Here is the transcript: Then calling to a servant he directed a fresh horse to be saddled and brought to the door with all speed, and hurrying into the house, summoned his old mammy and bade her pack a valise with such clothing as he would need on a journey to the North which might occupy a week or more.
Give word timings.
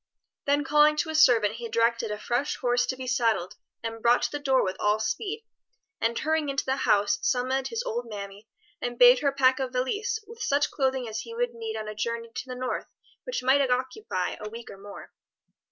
Then 0.47 0.63
calling 0.63 0.95
to 0.95 1.11
a 1.11 1.13
servant 1.15 1.57
he 1.57 1.69
directed 1.69 2.09
a 2.09 2.17
fresh 2.17 2.55
horse 2.57 2.87
to 2.87 2.95
be 2.95 3.05
saddled 3.05 3.53
and 3.83 4.01
brought 4.01 4.23
to 4.23 4.31
the 4.31 4.39
door 4.39 4.63
with 4.63 4.75
all 4.79 4.99
speed, 4.99 5.45
and 6.01 6.17
hurrying 6.17 6.49
into 6.49 6.65
the 6.65 6.77
house, 6.77 7.19
summoned 7.21 7.67
his 7.67 7.83
old 7.83 8.09
mammy 8.09 8.47
and 8.81 8.97
bade 8.97 9.19
her 9.19 9.31
pack 9.31 9.59
a 9.59 9.67
valise 9.67 10.17
with 10.25 10.41
such 10.41 10.71
clothing 10.71 11.07
as 11.07 11.19
he 11.19 11.35
would 11.35 11.53
need 11.53 11.77
on 11.77 11.87
a 11.87 11.93
journey 11.93 12.31
to 12.33 12.47
the 12.47 12.55
North 12.55 12.87
which 13.25 13.43
might 13.43 13.61
occupy 13.69 14.37
a 14.41 14.49
week 14.49 14.71
or 14.71 14.77
more. 14.79 15.11